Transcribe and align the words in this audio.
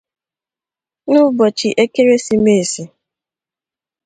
N’ụbọchị 1.09 1.69
ekeresimesi 1.83 2.83